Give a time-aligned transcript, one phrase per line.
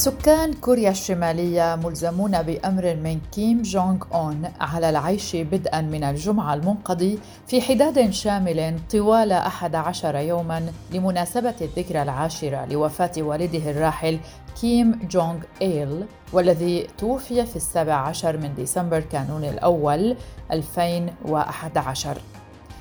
[0.00, 7.18] سكان كوريا الشمالية ملزمون بأمر من كيم جونغ أون على العيش بدءا من الجمعة المنقضي
[7.46, 14.18] في حداد شامل طوال 11 يوما لمناسبة الذكرى العاشرة لوفاة والده الراحل
[14.60, 20.16] كيم جونغ إيل والذي توفي في السابع عشر من ديسمبر كانون الأول
[20.52, 22.18] 2011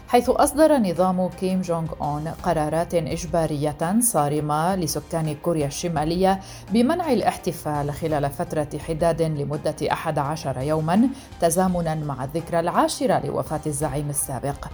[0.10, 6.40] حيث أصدر نظام كيم جونغ أون قرارات إجبارية صارمة لسكان كوريا الشمالية
[6.72, 11.10] بمنع الاحتفال خلال فترة حداد لمدة 11 يوما
[11.42, 14.68] تزامنا مع الذكرى العاشرة لوفاة الزعيم السابق.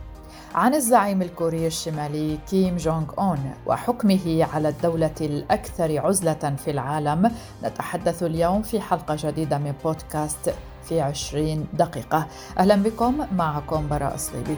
[0.56, 7.32] عن الزعيم الكوري الشمالي كيم جونغ أون وحكمه على الدولة الأكثر عزلة في العالم
[7.64, 12.28] نتحدث اليوم في حلقة جديدة من بودكاست في 20 دقيقة.
[12.58, 14.58] أهلا بكم معكم براء صليبي.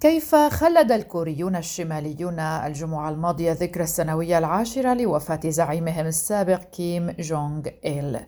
[0.05, 8.21] كيف خلد الكوريون الشماليون الجمعة الماضية ذكرى السنوية العاشرة لوفاة زعيمهم السابق كيم جونغ إيل؟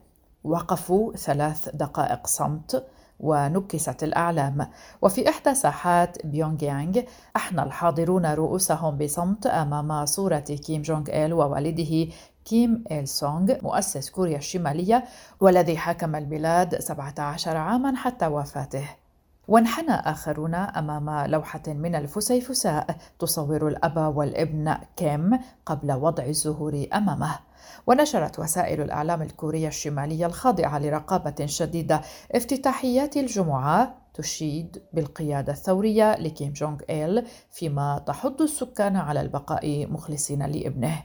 [0.45, 2.87] وقفوا ثلاث دقائق صمت
[3.21, 4.67] ونكست الأعلام
[5.03, 7.01] وفي إحدى ساحات بيونغ يانغ
[7.37, 12.13] أحنى الحاضرون رؤوسهم بصمت أمام صورة كيم جونغ إيل ووالده
[12.45, 15.05] كيم إيل سونغ مؤسس كوريا الشمالية
[15.41, 19.06] والذي حكم البلاد 17 عاما حتى وفاته
[19.49, 27.39] وانحنى آخرون أمام لوحة من الفسيفساء تصور الأب والابن كيم قبل وضع الزهور أمامه
[27.87, 32.01] ونشرت وسائل الإعلام الكورية الشمالية الخاضعة لرقابة شديدة
[32.33, 41.03] افتتاحيات الجمعة تشيد بالقيادة الثورية لكيم جونغ إيل فيما تحض السكان على البقاء مخلصين لابنه.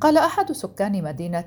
[0.00, 1.46] قال أحد سكان مدينة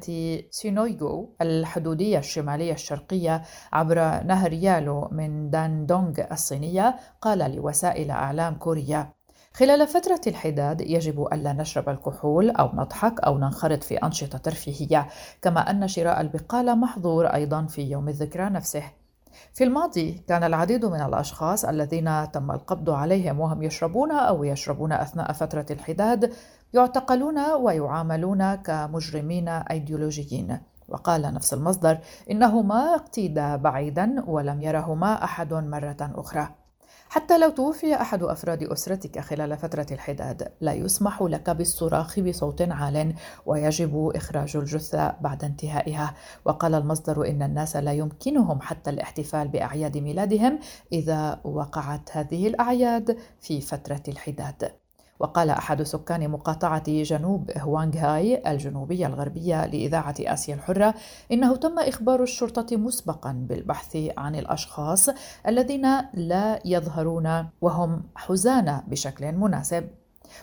[0.49, 3.41] سينويغو الحدودية الشمالية الشرقية
[3.73, 9.13] عبر نهر يالو من داندونغ الصينية قال لوسائل أعلام كوريا
[9.53, 15.07] خلال فترة الحداد يجب ألا نشرب الكحول أو نضحك أو ننخرط في أنشطة ترفيهية
[15.41, 18.83] كما أن شراء البقالة محظور أيضا في يوم الذكرى نفسه.
[19.53, 25.31] في الماضي كان العديد من الأشخاص الذين تم القبض عليهم وهم يشربون أو يشربون أثناء
[25.31, 26.33] فترة الحداد
[26.73, 30.59] يعتقلون ويعاملون كمجرمين أيديولوجيين.
[30.89, 31.97] وقال نفس المصدر
[32.31, 36.49] إنه ما اقتيدا بعيدا ولم يرهما أحد مرة أخرى.
[37.09, 43.13] حتى لو توفي أحد أفراد أسرتك خلال فترة الحداد لا يسمح لك بالصراخ بصوت عال
[43.45, 46.13] ويجب إخراج الجثة بعد انتهائها.
[46.45, 50.59] وقال المصدر إن الناس لا يمكنهم حتى الاحتفال بأعياد ميلادهم
[50.91, 54.71] إذا وقعت هذه الأعياد في فترة الحداد.
[55.19, 60.93] وقال أحد سكان مقاطعة جنوب هوانغهاي الجنوبية الغربية لإذاعة آسيا الحرة
[61.31, 65.09] إنه تم إخبار الشرطة مسبقا بالبحث عن الأشخاص
[65.47, 69.89] الذين لا يظهرون وهم حزانة بشكل مناسب.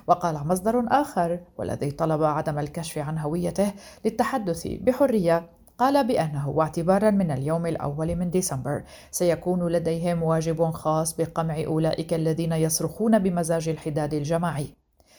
[0.06, 3.72] وقال مصدر آخر والذي طلب عدم الكشف عن هويته
[4.04, 11.62] للتحدث بحرية قال بأنه واعتبارا من اليوم الأول من ديسمبر سيكون لديهم واجب خاص بقمع
[11.66, 14.74] أولئك الذين يصرخون بمزاج الحداد الجماعي.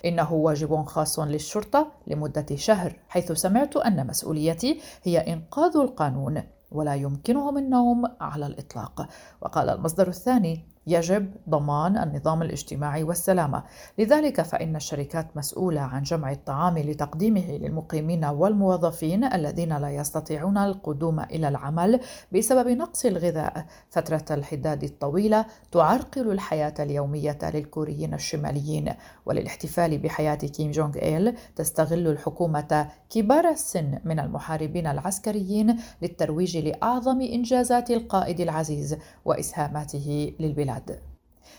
[0.05, 7.57] إنه واجب خاص للشرطة لمدة شهر حيث سمعت أن مسؤوليتي هي إنقاذ القانون ولا يمكنهم
[7.57, 9.07] النوم على الإطلاق.
[9.41, 13.63] وقال المصدر الثاني يجب ضمان النظام الاجتماعي والسلامة.
[13.99, 21.47] لذلك فإن الشركات مسؤولة عن جمع الطعام لتقديمه للمقيمين والموظفين الذين لا يستطيعون القدوم إلى
[21.47, 21.99] العمل
[22.31, 23.65] بسبب نقص الغذاء.
[23.89, 28.93] فترة الحداد الطويلة تعرقل الحياة اليومية للكوريين الشماليين.
[29.25, 37.91] وللاحتفال بحياة كيم جونغ إيل تستغل الحكومة كبار السن من المحاربين العسكريين للترويج لأعظم إنجازات
[37.91, 40.74] القائد العزيز وإسهاماته للبلاد.
[40.77, 41.15] البلاد.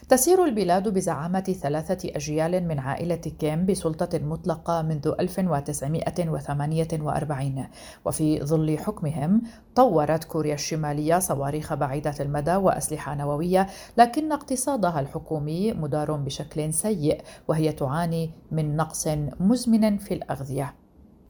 [0.08, 7.66] تسير البلاد بزعامة ثلاثة أجيال من عائلة كيم بسلطة مطلقة منذ 1948
[8.04, 9.42] وفي ظل حكمهم
[9.74, 13.66] طورت كوريا الشمالية صواريخ بعيدة المدى وأسلحة نووية
[13.96, 19.08] لكن اقتصادها الحكومي مدار بشكل سيء وهي تعاني من نقص
[19.40, 20.74] مزمن في الأغذية.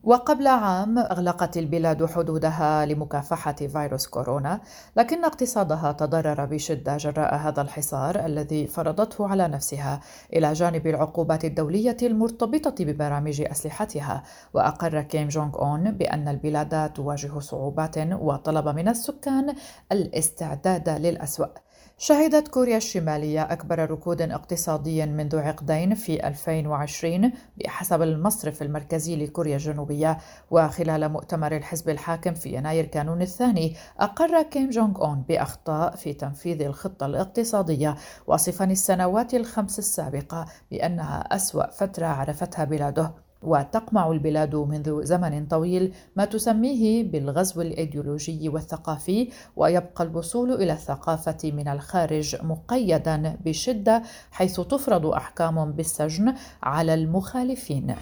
[0.06, 4.60] وقبل عام أغلقت البلاد حدودها لمكافحة فيروس كورونا،
[4.96, 10.00] لكن اقتصادها تضرر بشدة جراء هذا الحصار الذي فرضته على نفسها،
[10.32, 14.22] إلى جانب العقوبات الدولية المرتبطة ببرامج أسلحتها،
[14.54, 19.54] وأقر كيم جونغ أون بأن البلاد تواجه صعوبات وطلب من السكان
[19.92, 21.65] الاستعداد للأسوأ.
[21.98, 30.18] شهدت كوريا الشمالية أكبر ركود اقتصادي منذ عقدين في 2020 بحسب المصرف المركزي لكوريا الجنوبية
[30.50, 36.62] وخلال مؤتمر الحزب الحاكم في يناير كانون الثاني أقر كيم جونغ أون بأخطاء في تنفيذ
[36.62, 37.96] الخطة الاقتصادية
[38.26, 43.25] واصفا السنوات الخمس السابقة بأنها أسوأ فترة عرفتها بلاده.
[43.46, 51.68] وتقمع البلاد منذ زمن طويل ما تسميه بالغزو الإيديولوجي والثقافي ويبقى الوصول إلى الثقافة من
[51.68, 57.94] الخارج مقيدا بشدة حيث تفرض أحكام بالسجن على المخالفين.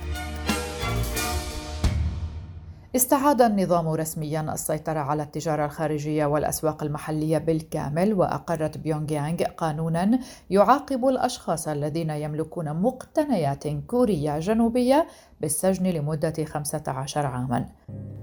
[2.96, 10.18] استعاد النظام رسميا السيطرة على التجارة الخارجية والأسواق المحلية بالكامل وأقرت بيونغ يانغ قانونا
[10.50, 15.06] يعاقب الأشخاص الذين يملكون مقتنيات كورية جنوبية
[15.40, 17.68] بالسجن لمدة 15 عاما.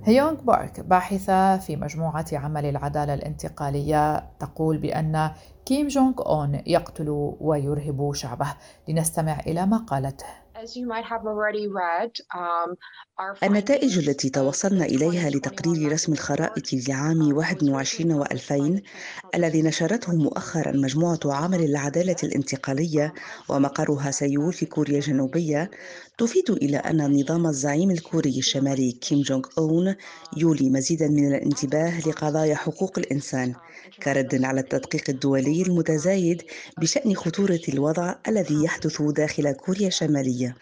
[0.03, 5.31] هيونغ بارك باحثة في مجموعة عمل العدالة الانتقالية تقول بأن
[5.65, 8.53] كيم جونغ أون يقتل ويرهب شعبه.
[8.87, 10.40] لنستمع إلى ما قالته
[13.43, 18.81] النتائج التي توصلنا إليها لتقرير رسم الخرائط لعام 21 و2000
[19.35, 23.13] الذي نشرته مؤخرا مجموعة عمل العدالة الانتقالية
[23.49, 25.71] ومقرها سيول في كوريا الجنوبية.
[26.21, 29.95] تفيد إلى أن نظام الزعيم الكوري الشمالي كيم جونغ أون
[30.37, 33.53] يولي مزيدا من الانتباه لقضايا حقوق الإنسان
[34.03, 36.41] كرد على التدقيق الدولي المتزايد
[36.77, 40.55] بشأن خطورة الوضع الذي يحدث داخل كوريا الشمالية.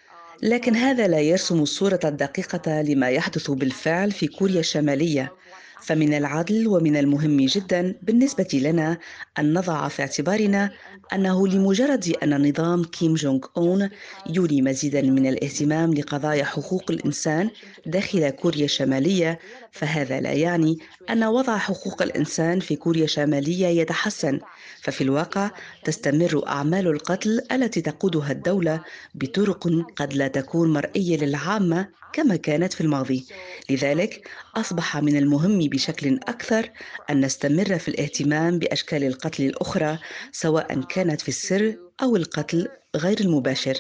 [0.44, 5.32] لكن هذا لا يرسم الصورة الدقيقة لما يحدث بالفعل في كوريا الشمالية.
[5.80, 8.98] فمن العدل ومن المهم جدا بالنسبة لنا
[9.40, 10.72] أن نضع في اعتبارنا
[11.14, 13.90] أنه لمجرد أن نظام كيم جونغ أون
[14.26, 17.50] يولي مزيدا من الاهتمام لقضايا حقوق الإنسان
[17.86, 19.40] داخل كوريا الشمالية
[19.72, 20.78] فهذا لا يعني
[21.10, 24.40] أن وضع حقوق الإنسان في كوريا الشمالية يتحسن.
[24.82, 25.52] ففي الواقع
[25.84, 28.84] تستمر أعمال القتل التي تقودها الدولة
[29.16, 33.26] بطرق قد لا تكون مرئية للعامة كما كانت في الماضي.
[33.70, 36.70] لذلك أصبح من المهم بشكل أكثر
[37.10, 39.98] أن نستمر في الاهتمام بأشكال القتل الأخرى
[40.32, 43.78] سواء كانت في السر أو القتل غير المباشر.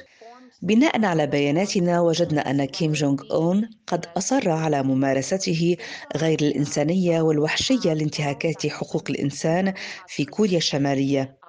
[0.61, 5.77] بناء على بياناتنا وجدنا أن كيم جونغ أون قد أصر على ممارسته
[6.17, 9.73] غير الإنسانية والوحشية لانتهاكات حقوق الإنسان
[10.07, 11.39] في كوريا الشمالية.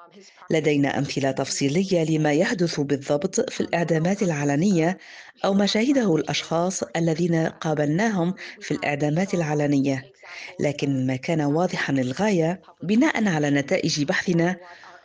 [0.50, 4.98] لدينا أمثلة تفصيلية لما يحدث بالضبط في الإعدامات العلنية
[5.44, 10.04] أو ما شهده الأشخاص الذين قابلناهم في الإعدامات العلنية.
[10.60, 14.56] لكن ما كان واضحا للغاية بناء على نتائج بحثنا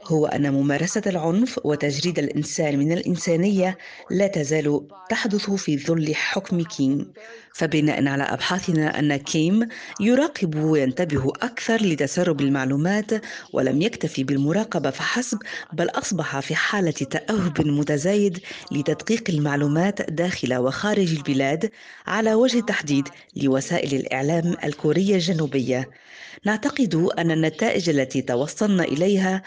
[0.08, 3.78] هو أن ممارسة العنف وتجريد الإنسان من الإنسانية
[4.12, 7.14] لا تزال تحدث في ظل حكم كيم
[7.54, 9.68] فبناء على أبحاثنا أن كيم
[10.00, 13.12] يراقب وينتبه أكثر لتسرب المعلومات
[13.54, 15.38] ولم يكتفي بالمراقبة فحسب
[15.74, 18.40] بل أصبح في حالة تأهب متزايد
[18.72, 21.72] لتدقيق المعلومات داخل وخارج البلاد
[22.08, 25.90] على وجه التحديد لوسائل الإعلام الكورية الجنوبية.
[26.46, 29.44] نعتقد أن النتائج التي توصلنا إليها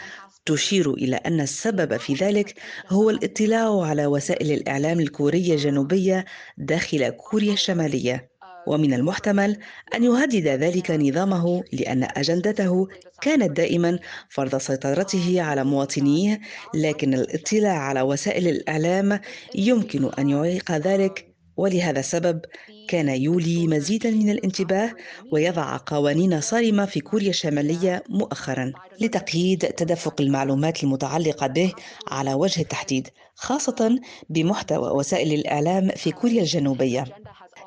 [0.49, 2.53] تشير إلى أن السبب في ذلك
[2.89, 6.25] هو الاطلاع على وسائل الإعلام الكورية الجنوبية
[6.57, 8.29] داخل كوريا الشمالية.
[8.67, 9.57] ومن المحتمل
[9.95, 12.87] أن يهدد ذلك نظامه لأن أجندته
[13.21, 16.39] كانت دائما فرض سيطرته على مواطنيه
[16.73, 19.19] لكن الاطلاع على وسائل الإعلام
[19.55, 21.28] يمكن أن يعيق ذلك
[21.59, 22.41] ولهذا السبب
[22.87, 24.91] كان يولي مزيدا من الانتباه
[25.31, 31.73] ويضع قوانين صارمة في كوريا الشمالية مؤخرا لتقييد تدفق المعلومات المتعلقة به
[32.07, 33.99] على وجه التحديد خاصة
[34.29, 37.05] بمحتوى وسائل الإعلام في كوريا الجنوبية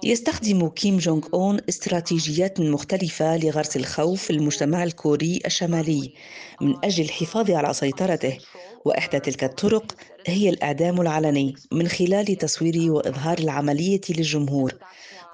[0.04, 6.12] يستخدم كيم جونغ اون استراتيجيات مختلفة لغرس الخوف في المجتمع الكوري الشمالي
[6.60, 8.38] من أجل الحفاظ على سيطرته
[8.84, 9.94] وإحدى تلك الطرق
[10.26, 14.72] هي الإعدام العلني من خلال تصوير وإظهار العملية للجمهور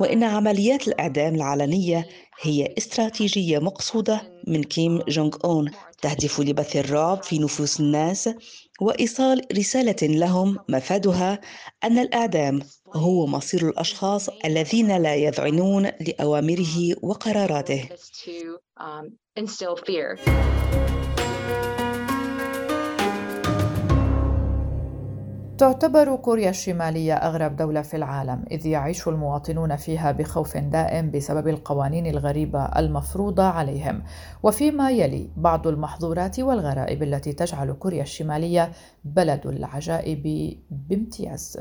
[0.00, 2.06] وإن عمليات الإعدام العلنية
[2.40, 5.70] هي استراتيجية مقصودة من كيم جونغ أون
[6.02, 8.30] تهدف لبث الرعب في نفوس الناس
[8.80, 11.40] وإيصال رسالة لهم مفادها
[11.84, 12.62] أن الإعدام
[12.94, 17.88] هو مصير الأشخاص الذين لا يذعنون لأوامره وقراراته.
[25.58, 32.06] تعتبر كوريا الشمالية أغرب دولة في العالم إذ يعيش المواطنون فيها بخوف دائم بسبب القوانين
[32.06, 34.02] الغريبة المفروضة عليهم.
[34.42, 38.72] وفيما يلي بعض المحظورات والغرائب التي تجعل كوريا الشمالية
[39.04, 41.58] بلد العجائب بامتياز.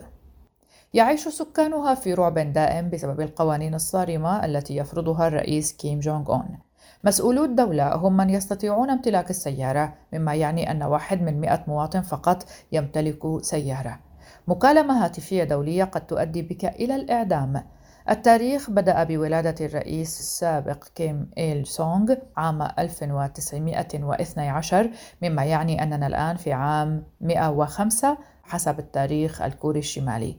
[0.93, 6.66] يعيش سكانها في رعب دائم بسبب القوانين الصارمة التي يفرضها الرئيس كيم جونغ أون.
[7.03, 12.45] مسؤولو الدولة هم من يستطيعون امتلاك السيارة مما يعني أن واحد من مئة مواطن فقط
[12.71, 13.99] يمتلك سيارة.
[14.47, 17.63] مكالمة هاتفية دولية قد تؤدي بك إلى الإعدام.
[18.09, 26.53] التاريخ بدأ بولادة الرئيس السابق كيم إيل سونغ عام 1912 مما يعني أننا الآن في
[26.53, 30.37] عام 105 حسب التاريخ الكوري الشمالي.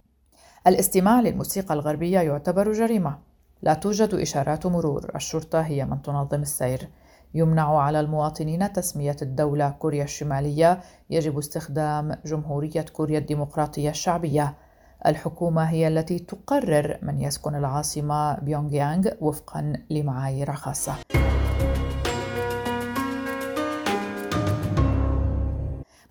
[0.67, 3.28] الاستماع للموسيقى الغربية يعتبر جريمة.
[3.62, 5.11] لا توجد إشارات مرور.
[5.15, 6.88] الشرطة هي من تنظم السير.
[7.35, 10.81] يمنع على المواطنين تسمية الدولة كوريا الشمالية.
[11.11, 14.55] يجب استخدام جمهورية كوريا الديمقراطية الشعبية.
[15.07, 20.95] الحكومة هي التي تقرر من يسكن العاصمة بيونغ يانغ وفقا لمعايير خاصة.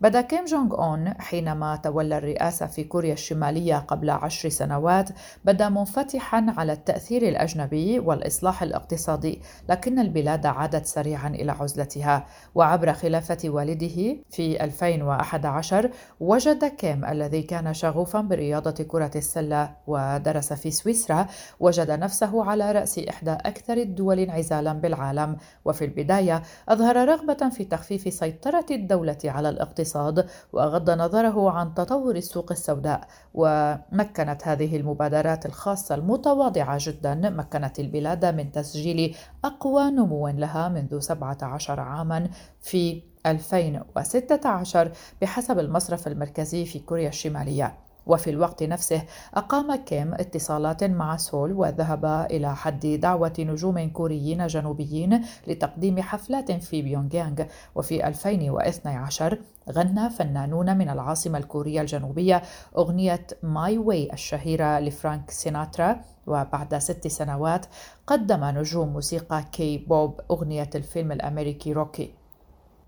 [0.02, 5.10] بدأ كيم جونغ أون حينما تولى الرئاسة في كوريا الشمالية قبل عشر سنوات
[5.46, 12.26] بدأ منفتحا على التأثير الأجنبي والإصلاح الاقتصادي لكن البلاد عادت سريعا إلى عزلتها.
[12.56, 15.90] وعبر خلافة والده في 2011
[16.20, 21.28] وجد كيم الذي كان شغوفا برياضة كرة السلة ودرس في سويسرا
[21.60, 25.38] وجد نفسه على رأس إحدى أكثر الدول انعزالا بالعالم.
[25.66, 29.87] وفي البداية أظهر رغبة في تخفيف سيطرة الدولة على الاقتصاد.
[29.96, 38.26] الاقتصاد وأغض نظره عن تطور السوق السوداء ومكنت هذه المبادرات الخاصة المتواضعة جدا مكنت البلاد
[38.26, 39.16] من تسجيل
[39.46, 42.30] أقوى نمو لها منذ 17 عاما
[42.62, 44.92] في 2016
[45.22, 47.87] بحسب المصرف المركزي في كوريا الشمالية.
[48.08, 55.26] وفي الوقت نفسه أقام كيم اتصالات مع سول وذهب إلى حد دعوة نجوم كوريين جنوبيين
[55.48, 57.44] لتقديم حفلات في بيونغ يانغ
[57.76, 59.38] وفي 2012
[59.72, 62.42] غنى فنانون من العاصمة الكورية الجنوبية
[62.78, 66.02] أغنية My Way الشهيرة لفرانك سيناترا.
[66.28, 67.66] وبعد ست سنوات
[68.08, 72.14] قدم نجوم موسيقى كي بوب أغنية الفيلم الأمريكي روكي.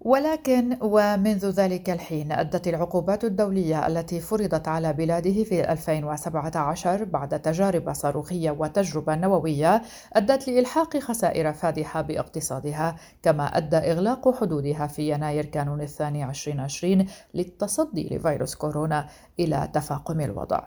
[0.02, 7.94] ولكن ومنذ ذلك الحين أدت العقوبات الدولية التي فرضت على بلاده في 2017 بعد تجارب
[7.94, 9.82] صاروخية وتجربة نووية
[10.14, 18.10] أدت لإلحاق خسائر فادحة باقتصادها كما أدى إغلاق حدودها في يناير كانون الثاني 2020 للتصدي
[18.12, 19.08] لفيروس كورونا
[19.40, 20.64] إلى تفاقم الوضع.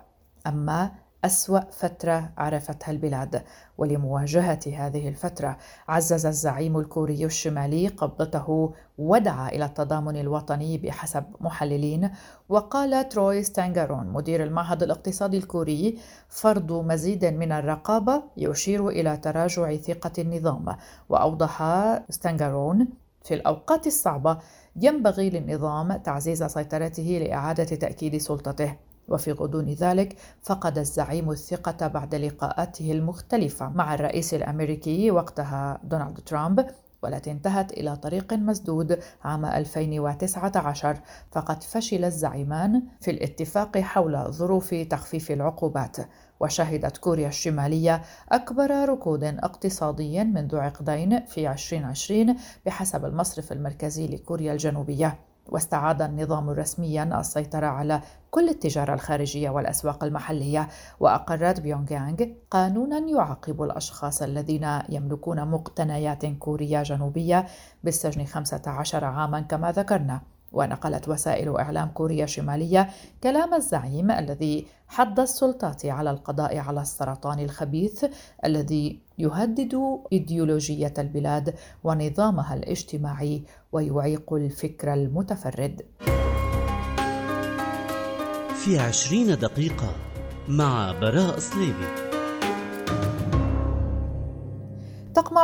[0.47, 0.93] أما
[1.25, 3.43] أسوأ فترة عرفتها البلاد
[3.79, 5.57] ولمواجهة هذه الفترة
[5.89, 12.11] عزز الزعيم الكوري الشمالي قبضته ودعا إلى التضامن الوطني بحسب محللين.
[12.49, 15.99] وقال تروي ستانغارون مدير المعهد الاقتصادي الكوري
[16.29, 20.77] فرض مزيد من الرقابة يشير إلى تراجع ثقة النظام.
[21.09, 21.63] وأوضح
[22.11, 22.89] ستانغارون
[23.25, 24.39] في الأوقات الصعبة
[24.77, 28.77] ينبغي للنظام تعزيز سيطرته لإعادة تأكيد سلطته.
[29.09, 36.67] وفي غضون ذلك فقد الزعيم الثقة بعد لقاءاته المختلفة مع الرئيس الأمريكي وقتها دونالد ترامب
[37.03, 41.01] والتي انتهت إلى طريق مسدود عام 2019
[41.33, 45.97] فقد فشل الزعيمان في الاتفاق حول ظروف تخفيف العقوبات.
[46.41, 55.32] وشهدت كوريا الشمالية أكبر ركود اقتصادي منذ عقدين في 2020 بحسب المصرف المركزي لكوريا الجنوبية.
[55.49, 60.69] واستعاد النظام رسميا السيطرة على كل التجارة الخارجية والأسواق المحلية
[61.01, 67.47] وأقرت بيونغ يانغ قانونا يعاقب الأشخاص الذين يملكون مقتنيات كورية جنوبية
[67.85, 70.32] بالسجن 15 عاما كما ذكرنا.
[70.53, 72.89] ونقلت وسائل إعلام كوريا الشمالية
[73.23, 78.05] كلام الزعيم الذي حض السلطات على القضاء على السرطان الخبيث
[78.45, 81.55] الذي يهدد إيديولوجية البلاد
[81.85, 83.43] ونظامها الاجتماعي
[83.73, 85.83] ويعيق الفكر المتفرد.
[88.65, 89.95] في عشرين دقيقة
[90.49, 92.12] مع براء صليبي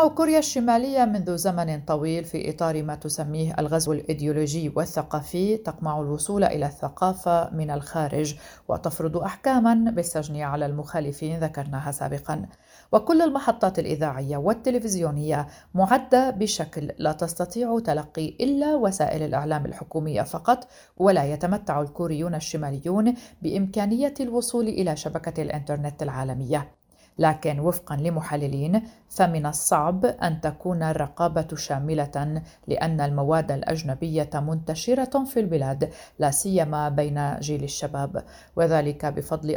[0.06, 6.66] كوريا الشمالية منذ زمن طويل في إطار ما تسميه الغزو الإيديولوجي والثقافي تقمع الوصول إلى
[6.66, 8.36] الثقافة من الخارج
[8.68, 12.46] وتفرض أحكاما بالسجن على المخالفين ذكرناها سابقا.
[12.92, 21.24] وكل المحطات الإذاعية والتلفزيونية معدة بشكل لا تستطيع تلقي إلا وسائل الإعلام الحكومية فقط ولا
[21.24, 26.77] يتمتع الكوريون الشماليون بإمكانية الوصول إلى شبكة الإنترنت العالمية.
[27.18, 35.90] لكن وفقا لمحللين فمن الصعب أن تكون الرقابة شاملة لأن المواد الأجنبية منتشرة في البلاد
[36.18, 38.24] لا سيما بين جيل الشباب.
[38.56, 39.50] وذلك بفضل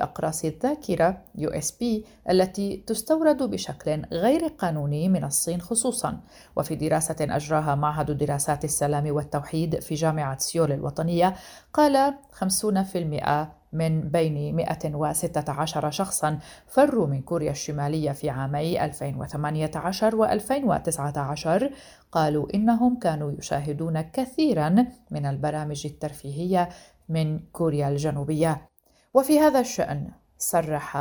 [1.36, 6.20] USB التي تستورد بشكل غير قانوني من الصين خصوصا.
[6.56, 11.36] وفي دراسة أجراها معهد دراسات السلام والتوحيد في جامعة سيول الوطنية
[11.74, 21.72] قال 50% من بين 116 شخصا فروا من كوريا الشمالية في عامي 2018 و 2019
[22.12, 26.70] قالوا إنهم كانوا يشاهدون كثيرا من البرامج الترفيهية
[27.10, 28.70] من كوريا الجنوبية.
[29.14, 30.98] وفي هذا الشأن صرح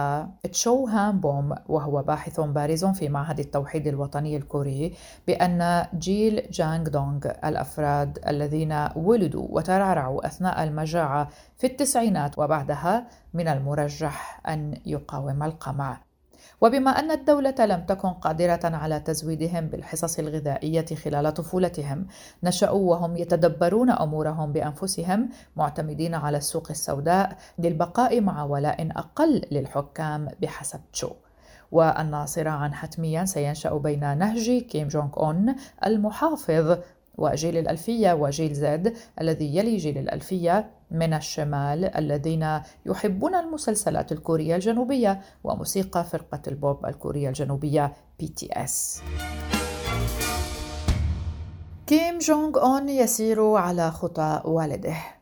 [0.53, 4.95] تشو هان بوم وهو باحث بارز في معهد التوحيد الوطني الكوري
[5.27, 11.29] بأن جيل جانغ دونغ الأفراد الذين ولدوا وترعرعوا أثناء المجاعة
[11.59, 16.10] في التسعينات وبعدها من المرجح أن يقاوم القمع.
[16.61, 22.07] وبما أن الدولة لم تكن قادرة على تزويدهم بالحصص الغذائية خلال طفولتهم
[22.43, 30.81] نشأوا وهم يتدبرون أمورهم بأنفسهم معتمدين على السوق السوداء للبقاء مع ولاء أقل للحكام بحسب
[30.93, 31.11] تشو.
[31.73, 35.55] وأن صراعا حتميا سينشأ بين نهج كيم جونغ أون
[35.87, 36.79] المحافظ
[37.19, 45.21] وجيل الألفية وجيل زد الذي يلي جيل الألفية من الشمال الذين يحبون المسلسلات الكورية الجنوبية
[45.45, 47.93] وموسيقى فرقة البوب الكورية الجنوبية
[48.53, 49.03] إس.
[51.87, 55.20] كيم جونغ أون يسير على خطى والده.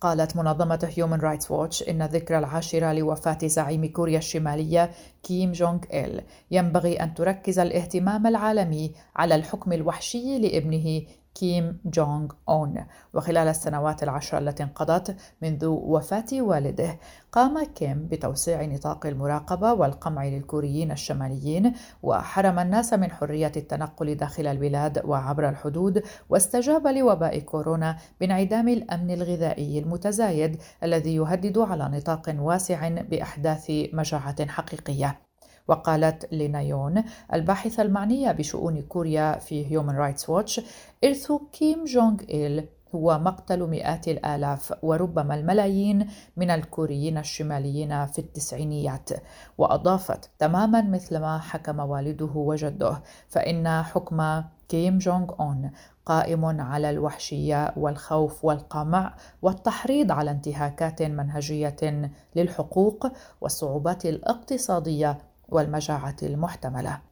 [0.00, 4.90] قالت منظمة هيومن رايتس ووتش إن الذكرى العاشرة لوفاة زعيم كوريا الشمالية
[5.22, 6.22] كيم جونغ إل.
[6.50, 11.02] ينبغي أن تركز الاهتمام العالمي على الحكم الوحشي لابنه
[11.38, 16.98] كيم جونغ أون وخلال السنوات العشر التي انقضت منذ وفاة والده
[17.32, 21.72] قام كيم بتوسيع نطاق المراقبة والقمع للكوريين الشماليين
[22.02, 29.78] وحرم الناس من حرية التنقل داخل البلاد وعبر الحدود واستجاب لوباء كورونا بانعدام الأمن الغذائي
[29.78, 35.27] المتزايد الذي يهدد على نطاق واسع بأحداث مجاعة حقيقية.
[35.68, 40.60] وقالت لينا يون الباحثة المعنية بشؤون كوريا في هيومن رايتس ووتش
[41.04, 49.10] إرث كيم جونغ إل هو مقتل مئات الآلاف وربما الملايين من الكوريين الشماليين في التسعينيات.
[49.58, 55.70] وأضافت تماما مثلما حكم والده وجده فإن حكم كيم جونغ أون
[56.06, 63.06] قائم على الوحشية والخوف والقمع والتحريض على انتهاكات منهجية للحقوق
[63.40, 65.18] والصعوبات الاقتصادية
[65.48, 67.07] والمجاعة المحتملة.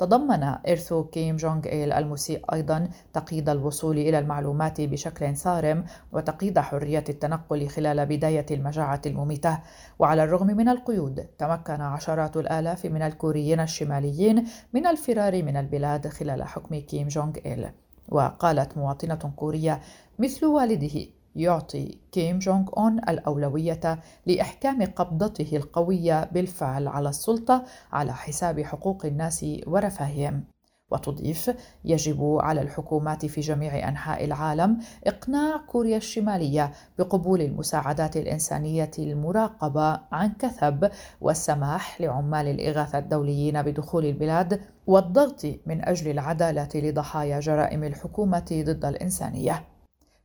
[0.00, 7.04] تضمن إرث كيم جونغ إيل المسيء أيضا تقييد الوصول إلى المعلومات بشكل صارم وتقييد حرية
[7.08, 9.58] التنقل خلال بداية المجاعة المميتة.
[9.98, 16.42] وعلى الرغم من القيود تمكن عشرات الآلاف من الكوريين الشماليين من الفرار من البلاد خلال
[16.42, 17.68] حكم كيم جونغ إيل.
[18.08, 19.80] وقالت مواطنة كورية
[20.18, 28.60] مثل والده يعطي كيم جونغ أون الأولوية لإحكام قبضته القوية بالفعل على السلطة على حساب
[28.60, 30.44] حقوق الناس ورفاههم.
[30.90, 31.50] وتضيف
[31.84, 40.32] يجب على الحكومات في جميع أنحاء العالم إقناع كوريا الشمالية بقبول المساعدات الإنسانية المراقبة عن
[40.38, 40.90] كثب
[41.20, 49.64] والسماح لعمال الإغاثة الدوليين بدخول البلاد والضغط من أجل العدالة لضحايا جرائم الحكومة ضد الإنسانية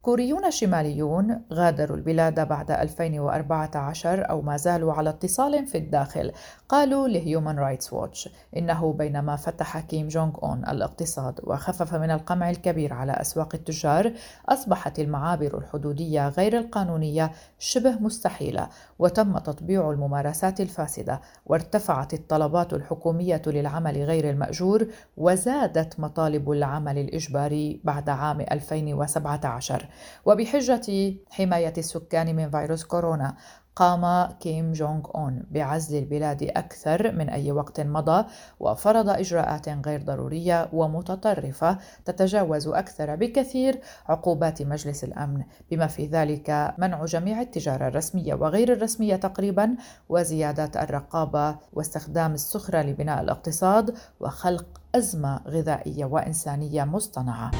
[0.06, 6.32] كوريون شماليون غادروا البلاد بعد 2014 أو ما زالوا على اتصال في الداخل.
[6.70, 12.94] قالوا لهيومن رايتس ووتش إنه بينما فتح كيم جونغ أون الاقتصاد وخفف من القمع الكبير
[12.94, 14.14] على أسواق التجار
[14.50, 24.04] أصبحت المعابر الحدودية غير القانونية شبه مستحيلة وتم تطبيع الممارسات الفاسدة وارتفعت الطلبات الحكومية للعمل
[24.04, 24.88] غير المأجور
[25.18, 29.86] وزادت مطالب العمل الإجباري بعد عام 2017
[30.26, 33.36] وبحجة حماية السكان من فيروس كورونا
[33.76, 38.26] قام كيم جونغ أون بعزل البلاد أكثر من أي وقت مضى
[38.60, 43.80] وفرض إجراءات غير ضرورية ومتطرفة تتجاوز أكثر بكثير
[44.10, 45.44] عقوبات مجلس الأمن.
[45.72, 49.76] بما في ذلك منع جميع التجارة الرسمية وغير الرسمية تقريبا
[50.10, 57.52] وزيادة الرقابة واستخدام السخرة لبناء الاقتصاد وخلق أزمة غذائية وإنسانية مصطنعة.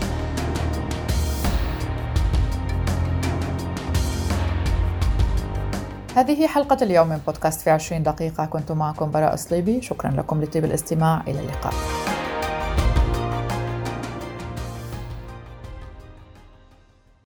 [6.16, 8.46] هذه حلقة اليوم من بودكاست في عشرين دقيقة.
[8.46, 11.22] كنت معكم براء صليبي شكرا لكم لطيب الاستماع.
[11.28, 11.74] إلى اللقاء.